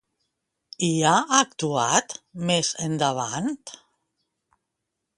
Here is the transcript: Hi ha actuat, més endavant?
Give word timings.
Hi 0.87 0.89
ha 1.09 1.11
actuat, 1.41 2.17
més 2.51 2.75
endavant? 2.89 3.55